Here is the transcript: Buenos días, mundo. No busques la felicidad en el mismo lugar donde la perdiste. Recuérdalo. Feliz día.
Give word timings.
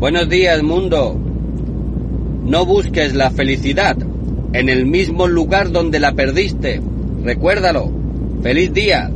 Buenos 0.00 0.30
días, 0.30 0.62
mundo. 0.62 1.14
No 2.46 2.64
busques 2.64 3.14
la 3.14 3.30
felicidad 3.30 3.98
en 4.54 4.70
el 4.70 4.86
mismo 4.86 5.28
lugar 5.28 5.72
donde 5.72 6.00
la 6.00 6.14
perdiste. 6.14 6.80
Recuérdalo. 7.22 7.92
Feliz 8.42 8.72
día. 8.72 9.10